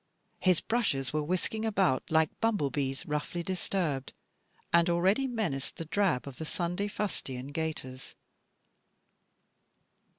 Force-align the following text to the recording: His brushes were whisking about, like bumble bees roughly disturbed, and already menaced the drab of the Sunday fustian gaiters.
His 0.39 0.61
brushes 0.61 1.13
were 1.13 1.21
whisking 1.21 1.63
about, 1.63 2.01
like 2.09 2.31
bumble 2.39 2.71
bees 2.71 3.05
roughly 3.05 3.43
disturbed, 3.43 4.13
and 4.73 4.89
already 4.89 5.27
menaced 5.27 5.75
the 5.75 5.85
drab 5.85 6.25
of 6.27 6.37
the 6.37 6.43
Sunday 6.45 6.87
fustian 6.87 7.51
gaiters. 7.51 8.15